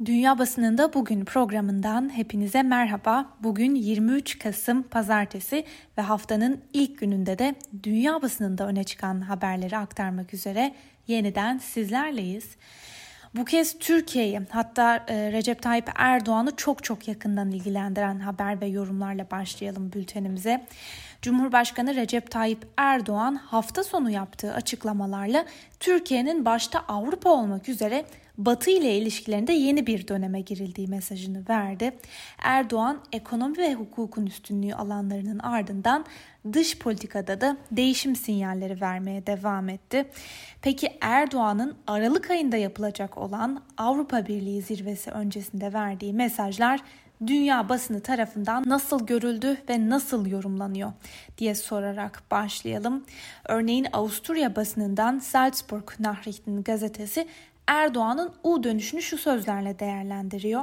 [0.00, 3.26] Dünya Basınında Bugün programından hepinize merhaba.
[3.40, 5.64] Bugün 23 Kasım Pazartesi
[5.98, 10.74] ve haftanın ilk gününde de dünya basınında öne çıkan haberleri aktarmak üzere
[11.06, 12.56] yeniden sizlerleyiz.
[13.36, 19.30] Bu kez Türkiye'yi hatta e, Recep Tayyip Erdoğan'ı çok çok yakından ilgilendiren haber ve yorumlarla
[19.30, 20.66] başlayalım bültenimize.
[21.22, 25.44] Cumhurbaşkanı Recep Tayyip Erdoğan hafta sonu yaptığı açıklamalarla
[25.80, 28.04] Türkiye'nin başta Avrupa olmak üzere
[28.38, 31.92] Batı ile ilişkilerinde yeni bir döneme girildiği mesajını verdi.
[32.38, 36.04] Erdoğan ekonomi ve hukukun üstünlüğü alanlarının ardından
[36.52, 40.04] dış politikada da değişim sinyalleri vermeye devam etti.
[40.62, 46.80] Peki Erdoğan'ın Aralık ayında yapılacak olan Avrupa Birliği zirvesi öncesinde verdiği mesajlar
[47.26, 50.92] dünya basını tarafından nasıl görüldü ve nasıl yorumlanıyor
[51.38, 53.04] diye sorarak başlayalım.
[53.44, 57.26] Örneğin Avusturya basınından Salzburg Nachrichten gazetesi
[57.66, 60.62] Erdoğan'ın U dönüşünü şu sözlerle değerlendiriyor.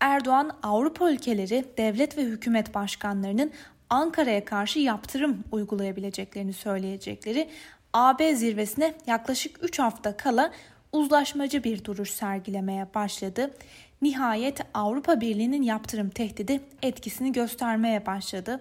[0.00, 3.50] Erdoğan Avrupa ülkeleri devlet ve hükümet başkanlarının
[3.90, 7.48] Ankara'ya karşı yaptırım uygulayabileceklerini söyleyecekleri
[7.92, 10.52] AB zirvesine yaklaşık 3 hafta kala
[10.92, 13.50] uzlaşmacı bir duruş sergilemeye başladı.
[14.02, 18.60] Nihayet Avrupa Birliği'nin yaptırım tehdidi etkisini göstermeye başladı.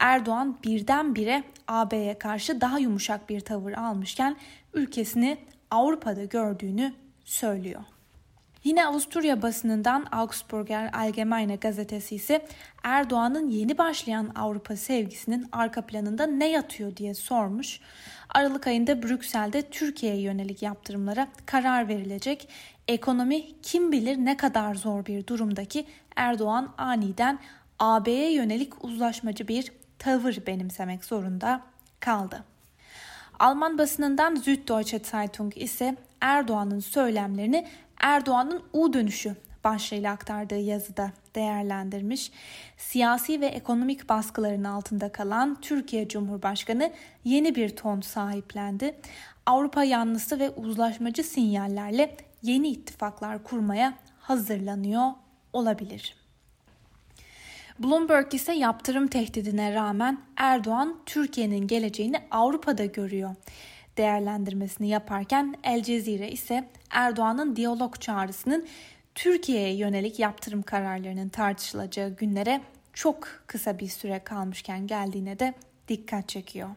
[0.00, 4.36] Erdoğan birdenbire AB'ye karşı daha yumuşak bir tavır almışken
[4.74, 5.38] ülkesini
[5.70, 6.92] Avrupa'da gördüğünü
[7.26, 7.82] söylüyor.
[8.64, 12.46] Yine Avusturya basınından Augsburger Allgemeine gazetesi ise
[12.82, 17.80] Erdoğan'ın yeni başlayan Avrupa sevgisinin arka planında ne yatıyor diye sormuş.
[18.28, 22.48] Aralık ayında Brüksel'de Türkiye'ye yönelik yaptırımlara karar verilecek.
[22.88, 27.38] Ekonomi kim bilir ne kadar zor bir durumdaki Erdoğan aniden
[27.78, 31.60] AB'ye yönelik uzlaşmacı bir tavır benimsemek zorunda
[32.00, 32.44] kaldı.
[33.38, 37.66] Alman basınından Süddeutsche Zeitung ise Erdoğan'ın söylemlerini
[38.00, 42.30] Erdoğan'ın U dönüşü başlığıyla aktardığı yazıda değerlendirmiş.
[42.76, 46.92] Siyasi ve ekonomik baskıların altında kalan Türkiye Cumhurbaşkanı
[47.24, 48.94] yeni bir ton sahiplendi.
[49.46, 55.10] Avrupa yanlısı ve uzlaşmacı sinyallerle yeni ittifaklar kurmaya hazırlanıyor
[55.52, 56.25] olabilir.
[57.78, 63.34] Bloomberg ise yaptırım tehdidine rağmen Erdoğan Türkiye'nin geleceğini Avrupa'da görüyor
[63.96, 68.66] değerlendirmesini yaparken El Cezire ise Erdoğan'ın diyalog çağrısının
[69.14, 72.60] Türkiye'ye yönelik yaptırım kararlarının tartışılacağı günlere
[72.92, 75.54] çok kısa bir süre kalmışken geldiğine de
[75.88, 76.68] dikkat çekiyor.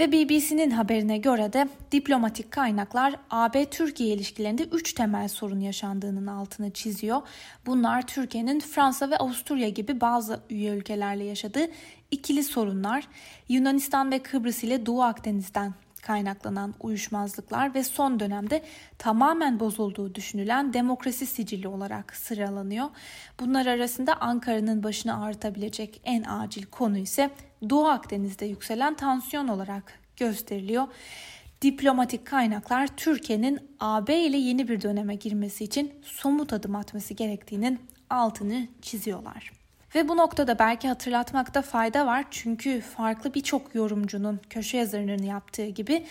[0.00, 7.22] Ve BBC'nin haberine göre de diplomatik kaynaklar AB-Türkiye ilişkilerinde üç temel sorun yaşandığının altını çiziyor.
[7.66, 11.66] Bunlar Türkiye'nin Fransa ve Avusturya gibi bazı üye ülkelerle yaşadığı
[12.10, 13.08] ikili sorunlar,
[13.48, 18.62] Yunanistan ve Kıbrıs ile Doğu Akdeniz'den kaynaklanan uyuşmazlıklar ve son dönemde
[18.98, 22.88] tamamen bozulduğu düşünülen demokrasi sicili olarak sıralanıyor.
[23.40, 27.30] Bunlar arasında Ankara'nın başını ağrıtabilecek en acil konu ise
[27.70, 30.86] Doğu Akdeniz'de yükselen tansiyon olarak gösteriliyor.
[31.62, 37.80] Diplomatik kaynaklar Türkiye'nin AB ile yeni bir döneme girmesi için somut adım atması gerektiğinin
[38.10, 39.61] altını çiziyorlar.
[39.94, 46.06] Ve bu noktada belki hatırlatmakta fayda var çünkü farklı birçok yorumcunun köşe yazarının yaptığı gibi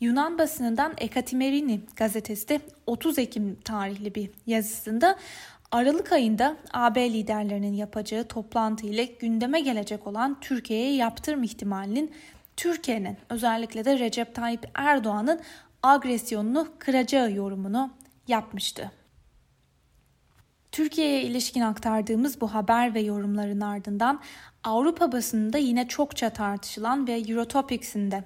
[0.00, 5.16] Yunan basınından Ekatimerini gazetesi de 30 Ekim tarihli bir yazısında
[5.70, 12.12] Aralık ayında AB liderlerinin yapacağı toplantı ile gündeme gelecek olan Türkiye'ye yaptırım ihtimalinin
[12.56, 15.40] Türkiye'nin özellikle de Recep Tayyip Erdoğan'ın
[15.82, 17.90] agresyonunu kıracağı yorumunu
[18.28, 18.90] yapmıştı.
[20.72, 24.20] Türkiye'ye ilişkin aktardığımız bu haber ve yorumların ardından
[24.64, 28.24] Avrupa basınında yine çokça tartışılan ve Eurotopics'in de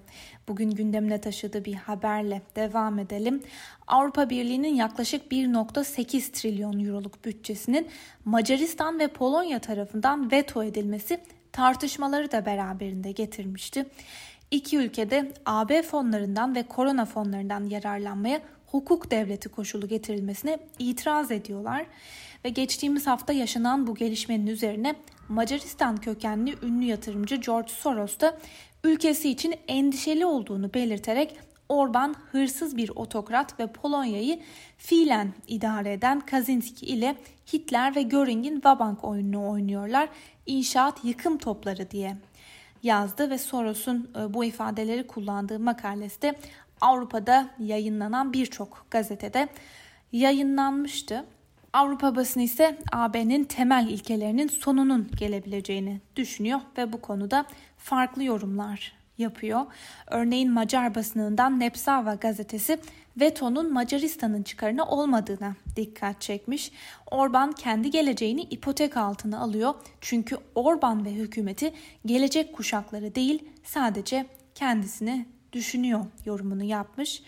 [0.48, 3.42] bugün gündemine taşıdığı bir haberle devam edelim.
[3.86, 7.88] Avrupa Birliği'nin yaklaşık 1.8 trilyon euroluk bütçesinin
[8.24, 11.20] Macaristan ve Polonya tarafından veto edilmesi
[11.52, 13.86] tartışmaları da beraberinde getirmişti.
[14.50, 21.86] İki ülkede AB fonlarından ve korona fonlarından yararlanmaya hukuk devleti koşulu getirilmesine itiraz ediyorlar
[22.46, 24.94] ve geçtiğimiz hafta yaşanan bu gelişmenin üzerine
[25.28, 28.38] Macaristan kökenli ünlü yatırımcı George Soros da
[28.84, 31.38] ülkesi için endişeli olduğunu belirterek
[31.68, 34.40] Orban hırsız bir otokrat ve Polonya'yı
[34.78, 37.16] fiilen idare eden Kaczynski ile
[37.52, 40.08] Hitler ve Göring'in Vabank oyununu oynuyorlar.
[40.46, 42.16] İnşaat yıkım topları diye
[42.82, 46.34] yazdı ve Soros'un e, bu ifadeleri kullandığı makalesi de
[46.80, 49.48] Avrupa'da yayınlanan birçok gazetede
[50.12, 51.24] yayınlanmıştı.
[51.76, 57.46] Avrupa basını ise AB'nin temel ilkelerinin sonunun gelebileceğini düşünüyor ve bu konuda
[57.78, 59.66] farklı yorumlar yapıyor.
[60.06, 62.78] Örneğin Macar basınından Nepsava gazetesi
[63.20, 66.72] vetonun Macaristan'ın çıkarına olmadığına dikkat çekmiş.
[67.10, 69.74] Orban kendi geleceğini ipotek altına alıyor.
[70.00, 71.72] Çünkü Orban ve hükümeti
[72.06, 77.22] gelecek kuşakları değil sadece kendisini düşünüyor yorumunu yapmış.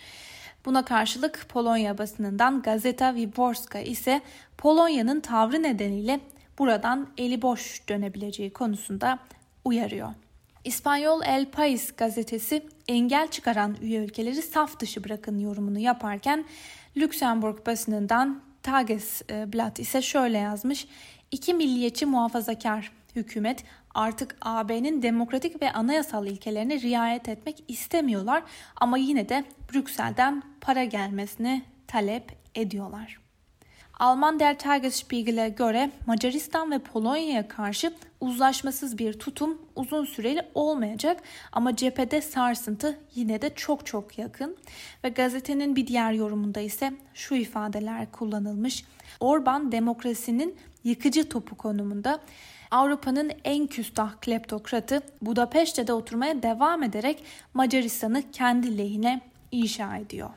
[0.65, 4.21] Buna karşılık Polonya basınından Gazeta Wyborska ise
[4.59, 6.21] Polonya'nın tavrı nedeniyle
[6.59, 9.19] buradan eli boş dönebileceği konusunda
[9.65, 10.09] uyarıyor.
[10.65, 16.45] İspanyol El País gazetesi engel çıkaran üye ülkeleri saf dışı bırakın yorumunu yaparken
[16.97, 20.87] Lüksemburg basınından Tagesblatt ise şöyle yazmış.
[21.31, 23.65] İki milliyetçi muhafazakar hükümet
[23.95, 28.43] artık AB'nin demokratik ve anayasal ilkelerine riayet etmek istemiyorlar
[28.77, 33.19] ama yine de Brüksel'den para gelmesini talep ediyorlar.
[33.99, 41.23] Alman Der Tagesspiegel'e göre Macaristan ve Polonya'ya karşı uzlaşmasız bir tutum uzun süreli olmayacak
[41.53, 44.57] ama cephede sarsıntı yine de çok çok yakın
[45.05, 48.85] ve gazetenin bir diğer yorumunda ise şu ifadeler kullanılmış.
[49.21, 52.21] Orban demokrasinin yıkıcı topu konumunda
[52.71, 57.25] Avrupa'nın en küstah kleptokratı Budapeşte'de oturmaya devam ederek
[57.55, 59.21] Macaristan'ı kendi lehine
[59.53, 60.31] inşa ediyor.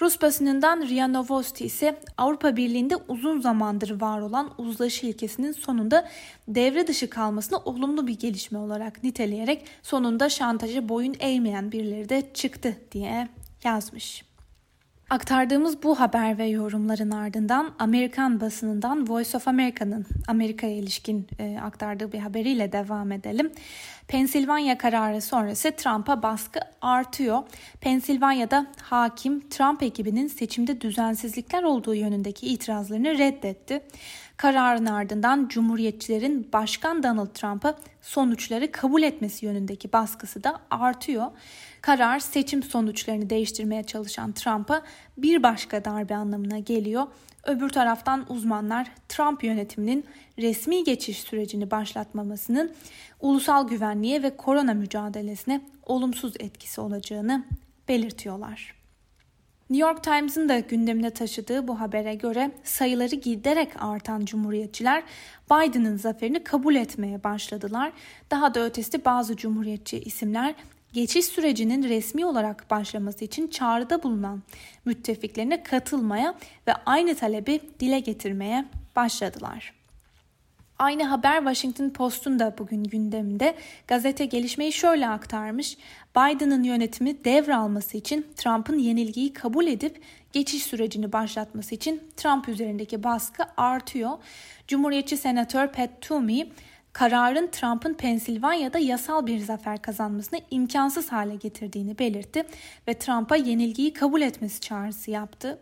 [0.00, 6.08] Rus basınından RIA Novosti ise Avrupa Birliği'nde uzun zamandır var olan uzlaşı ilkesinin sonunda
[6.48, 12.76] devre dışı kalmasını olumlu bir gelişme olarak niteleyerek sonunda şantaja boyun eğmeyen birileri de çıktı
[12.92, 13.28] diye
[13.64, 14.29] yazmış.
[15.10, 22.12] Aktardığımız bu haber ve yorumların ardından Amerikan basınından Voice of America'nın Amerika'ya ilişkin e, aktardığı
[22.12, 23.52] bir haberiyle devam edelim.
[24.10, 27.42] Pensilvanya kararı sonrası Trump'a baskı artıyor.
[27.80, 33.80] Pensilvanya'da hakim Trump ekibinin seçimde düzensizlikler olduğu yönündeki itirazlarını reddetti.
[34.36, 41.26] Kararın ardından Cumhuriyetçilerin Başkan Donald Trump'a sonuçları kabul etmesi yönündeki baskısı da artıyor.
[41.80, 44.82] Karar seçim sonuçlarını değiştirmeye çalışan Trump'a
[45.18, 47.06] bir başka darbe anlamına geliyor.
[47.44, 50.04] Öbür taraftan uzmanlar Trump yönetiminin
[50.38, 52.72] resmi geçiş sürecini başlatmamasının
[53.20, 57.44] ulusal güvenliğe ve korona mücadelesine olumsuz etkisi olacağını
[57.88, 58.80] belirtiyorlar.
[59.70, 65.02] New York Times'ın da gündemine taşıdığı bu habere göre sayıları giderek artan cumhuriyetçiler
[65.50, 67.92] Biden'ın zaferini kabul etmeye başladılar.
[68.30, 70.54] Daha da ötesi bazı cumhuriyetçi isimler
[70.92, 74.42] geçiş sürecinin resmi olarak başlaması için çağrıda bulunan
[74.84, 76.34] müttefiklerine katılmaya
[76.66, 78.64] ve aynı talebi dile getirmeye
[78.96, 79.80] başladılar.
[80.80, 83.54] Aynı haber Washington Post'un da bugün gündeminde.
[83.86, 85.76] Gazete gelişmeyi şöyle aktarmış.
[86.16, 90.00] Biden'ın yönetimi devralması için Trump'ın yenilgiyi kabul edip
[90.32, 94.10] geçiş sürecini başlatması için Trump üzerindeki baskı artıyor.
[94.68, 96.52] Cumhuriyetçi Senatör Pat Toomey
[96.92, 102.46] kararın Trump'ın Pensilvanya'da yasal bir zafer kazanmasını imkansız hale getirdiğini belirtti
[102.88, 105.58] ve Trump'a yenilgiyi kabul etmesi çağrısı yaptı.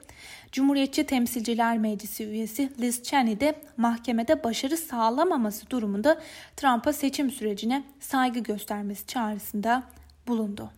[0.52, 6.20] Cumhuriyetçi Temsilciler Meclisi üyesi Liz Cheney de mahkemede başarı sağlamaması durumunda
[6.56, 9.82] Trump'a seçim sürecine saygı göstermesi çağrısında
[10.26, 10.70] bulundu.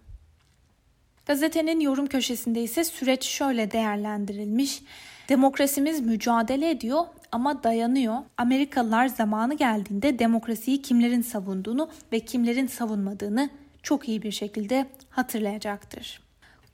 [1.26, 4.82] Gazetenin yorum köşesinde ise süreç şöyle değerlendirilmiş.
[5.28, 8.16] Demokrasimiz mücadele ediyor ama dayanıyor.
[8.38, 13.50] Amerikalılar zamanı geldiğinde demokrasiyi kimlerin savunduğunu ve kimlerin savunmadığını
[13.82, 16.20] çok iyi bir şekilde hatırlayacaktır.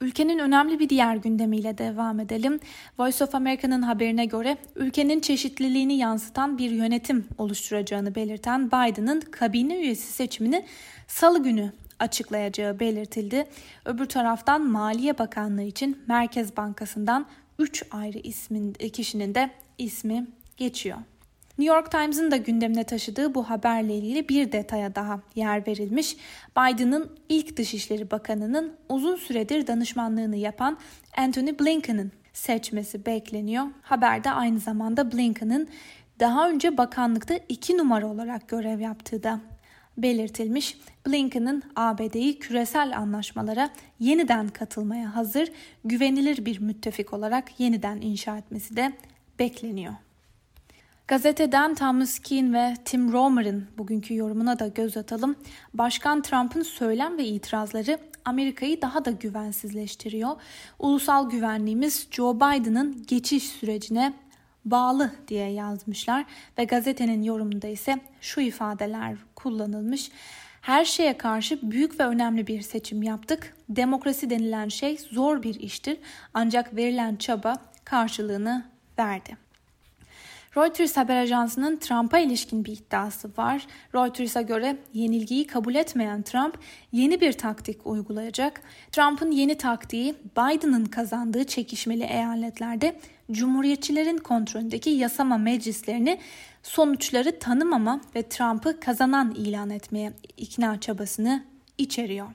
[0.00, 2.60] Ülkenin önemli bir diğer gündemiyle devam edelim.
[2.98, 10.12] Voice of America'nın haberine göre ülkenin çeşitliliğini yansıtan bir yönetim oluşturacağını belirten Biden'ın kabine üyesi
[10.12, 10.64] seçimini
[11.08, 13.46] salı günü açıklayacağı belirtildi.
[13.84, 17.26] Öbür taraftan Maliye Bakanlığı için Merkez Bankası'ndan
[17.58, 20.98] 3 ayrı ismin kişinin de ismi geçiyor.
[21.58, 26.16] New York Times'ın da gündemine taşıdığı bu haberle ilgili bir detaya daha yer verilmiş.
[26.50, 30.78] Biden'ın ilk Dışişleri Bakanı'nın uzun süredir danışmanlığını yapan
[31.16, 33.64] Anthony Blinken'ın seçmesi bekleniyor.
[33.82, 35.68] Haberde aynı zamanda Blinken'ın
[36.20, 39.40] daha önce bakanlıkta iki numara olarak görev yaptığı da
[39.98, 40.78] belirtilmiş.
[41.06, 43.70] Blinken'ın ABD'yi küresel anlaşmalara
[44.00, 45.52] yeniden katılmaya hazır,
[45.84, 48.92] güvenilir bir müttefik olarak yeniden inşa etmesi de
[49.38, 49.94] bekleniyor.
[51.08, 55.36] Gazeteden Thomas Keane ve Tim Romer'ın bugünkü yorumuna da göz atalım.
[55.74, 60.30] Başkan Trump'ın söylem ve itirazları Amerika'yı daha da güvensizleştiriyor.
[60.78, 64.12] Ulusal güvenliğimiz Joe Biden'ın geçiş sürecine
[64.64, 66.24] bağlı diye yazmışlar
[66.58, 70.10] ve gazetenin yorumunda ise şu ifadeler kullanılmış.
[70.60, 73.56] Her şeye karşı büyük ve önemli bir seçim yaptık.
[73.68, 75.98] Demokrasi denilen şey zor bir iştir
[76.34, 78.64] ancak verilen çaba karşılığını
[78.98, 79.45] verdi.
[80.56, 83.66] Reuters haber ajansının Trump'a ilişkin bir iddiası var.
[83.94, 86.58] Reuters'a göre yenilgiyi kabul etmeyen Trump
[86.92, 88.62] yeni bir taktik uygulayacak.
[88.92, 96.18] Trump'ın yeni taktiği Biden'ın kazandığı çekişmeli eyaletlerde Cumhuriyetçilerin kontrolündeki yasama meclislerini
[96.62, 101.44] sonuçları tanımama ve Trump'ı kazanan ilan etmeye ikna çabasını
[101.78, 102.28] içeriyor.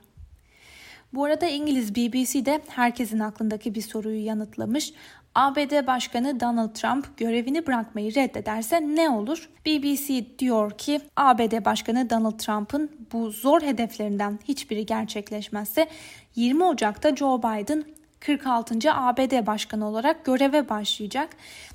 [1.13, 4.93] Bu arada İngiliz BBC de herkesin aklındaki bir soruyu yanıtlamış.
[5.35, 9.49] ABD Başkanı Donald Trump görevini bırakmayı reddederse ne olur?
[9.65, 15.87] BBC diyor ki ABD Başkanı Donald Trump'ın bu zor hedeflerinden hiçbiri gerçekleşmezse
[16.35, 17.83] 20 Ocak'ta Joe Biden
[18.19, 18.93] 46.
[18.93, 21.29] ABD Başkanı olarak göreve başlayacak.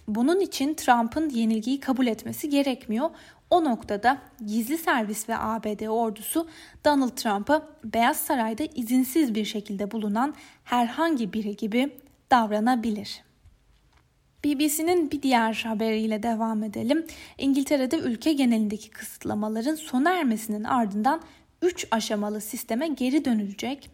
[0.08, 3.10] Bunun için Trump'ın yenilgiyi kabul etmesi gerekmiyor.
[3.50, 6.48] O noktada gizli servis ve ABD ordusu
[6.84, 10.34] Donald Trump'a Beyaz Saray'da izinsiz bir şekilde bulunan
[10.64, 11.90] herhangi biri gibi
[12.30, 13.25] davranabilir.
[14.46, 17.06] BBC'nin bir diğer haberiyle devam edelim.
[17.38, 21.20] İngiltere'de ülke genelindeki kısıtlamaların sona ermesinin ardından
[21.62, 23.90] 3 aşamalı sisteme geri dönülecek.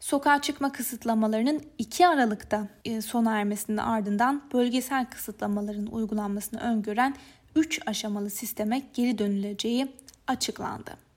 [0.00, 7.14] Sokağa çıkma kısıtlamalarının 2 Aralık'ta e, sona ermesinin ardından bölgesel kısıtlamaların uygulanmasını öngören
[7.56, 9.86] 3 aşamalı sisteme geri dönüleceği
[10.26, 11.07] açıklandı.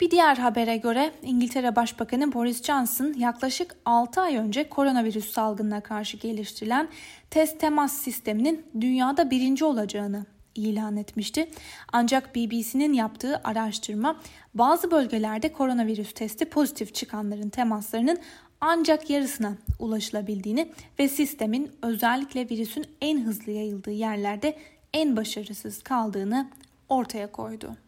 [0.00, 6.16] Bir diğer habere göre İngiltere Başbakanı Boris Johnson yaklaşık 6 ay önce koronavirüs salgınına karşı
[6.16, 6.88] geliştirilen
[7.30, 11.50] test temas sisteminin dünyada birinci olacağını ilan etmişti.
[11.92, 14.20] Ancak BBC'nin yaptığı araştırma
[14.54, 18.18] bazı bölgelerde koronavirüs testi pozitif çıkanların temaslarının
[18.60, 24.58] ancak yarısına ulaşılabildiğini ve sistemin özellikle virüsün en hızlı yayıldığı yerlerde
[24.92, 26.50] en başarısız kaldığını
[26.88, 27.85] ortaya koydu.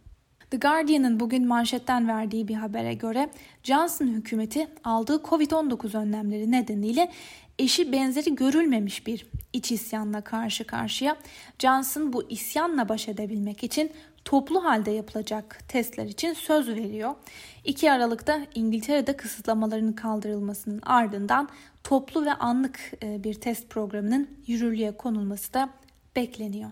[0.51, 3.31] The Guardian'ın bugün manşetten verdiği bir habere göre
[3.63, 7.11] Johnson hükümeti aldığı Covid-19 önlemleri nedeniyle
[7.59, 11.17] eşi benzeri görülmemiş bir iç isyanla karşı karşıya.
[11.59, 13.93] Johnson bu isyanla baş edebilmek için
[14.25, 17.15] toplu halde yapılacak testler için söz veriyor.
[17.65, 21.49] 2 Aralık'ta İngiltere'de kısıtlamaların kaldırılmasının ardından
[21.85, 25.71] toplu ve anlık e, bir test programının yürürlüğe konulması da
[26.17, 26.71] bekleniyor.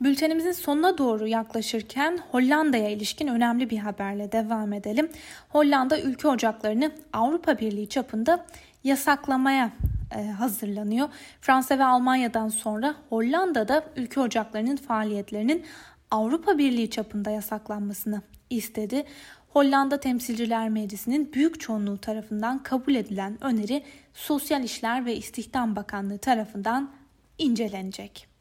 [0.00, 5.08] Bültenimizin sonuna doğru yaklaşırken Hollanda'ya ilişkin önemli bir haberle devam edelim.
[5.48, 8.46] Hollanda ülke ocaklarını Avrupa Birliği çapında
[8.84, 9.70] yasaklamaya
[10.16, 11.08] e, hazırlanıyor.
[11.40, 15.64] Fransa ve Almanya'dan sonra Hollanda'da ülke ocaklarının faaliyetlerinin
[16.10, 19.04] Avrupa Birliği çapında yasaklanmasını istedi.
[19.48, 23.82] Hollanda Temsilciler Meclisi'nin büyük çoğunluğu tarafından kabul edilen öneri
[24.14, 26.90] Sosyal İşler ve İstihdam Bakanlığı tarafından
[27.38, 28.35] incelenecek.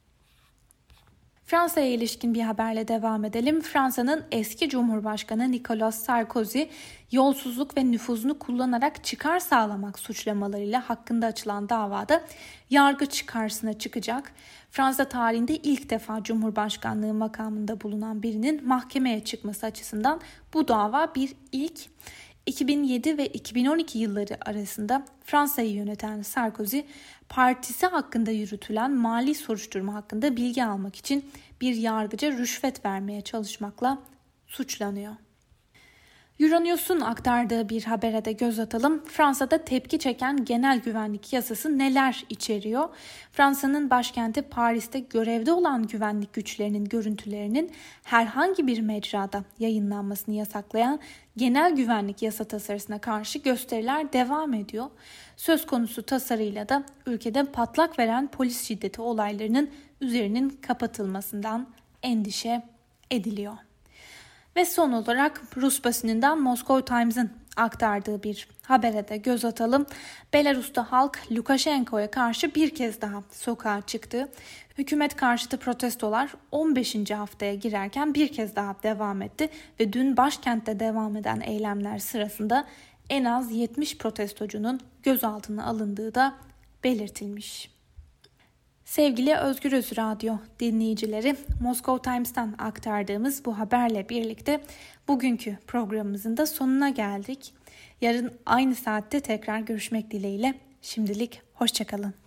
[1.46, 3.62] Fransa'ya ilişkin bir haberle devam edelim.
[3.62, 6.64] Fransa'nın eski Cumhurbaşkanı Nicolas Sarkozy
[7.12, 12.22] yolsuzluk ve nüfuzunu kullanarak çıkar sağlamak suçlamalarıyla hakkında açılan davada
[12.70, 14.32] yargıç karşısına çıkacak.
[14.72, 20.22] Fransa tarihinde ilk defa Cumhurbaşkanlığı makamında bulunan birinin mahkemeye çıkması açısından
[20.54, 21.80] bu dava bir ilk.
[22.46, 26.80] 2007 ve 2012 yılları arasında Fransa'yı yöneten Sarkozy,
[27.30, 34.02] partisi hakkında yürütülen mali soruşturma hakkında bilgi almak için bir yargıca rüşvet vermeye çalışmakla
[34.48, 35.16] suçlanıyor.
[36.39, 39.04] Euronews'un aktardığı bir habere de göz atalım.
[39.06, 42.89] Fransa'da tepki çeken genel güvenlik yasası neler içeriyor?
[43.32, 47.72] Fransa'nın başkenti Paris'te görevde olan güvenlik güçlerinin görüntülerinin
[48.04, 51.00] herhangi bir mecrada yayınlanmasını yasaklayan
[51.38, 54.89] genel güvenlik yasa tasarısına karşı gösteriler devam ediyor.
[55.38, 59.70] Söz konusu tasarıyla da ülkede patlak veren polis şiddeti olaylarının
[60.01, 61.68] üzerinin kapatılmasından
[62.04, 62.63] endişe
[63.12, 63.64] ediliyor.
[64.55, 69.85] Ve son olarak Rus basınından Moscow Times'ın aktardığı bir habere de göz atalım.
[70.33, 74.31] Belarus'ta halk Lukashenko'ya karşı bir kez daha sokağa çıktı.
[74.77, 77.12] Hükümet karşıtı protestolar 15.
[77.12, 82.65] haftaya girerken bir kez daha devam etti ve dün başkentte devam eden eylemler sırasında
[83.09, 86.33] en az 70 protestocunun gözaltına alındığı da
[86.83, 87.75] belirtilmiş.
[88.86, 94.62] Sevgili Özgür Öz Radyo dinleyicileri, Moscow Times'tan aktardığımız bu haberle birlikte
[95.08, 97.54] bugünkü programımızın da sonuna geldik.
[98.01, 100.54] Yarın aynı saatte tekrar görüşmek dileğiyle.
[100.82, 102.25] Şimdilik hoşçakalın.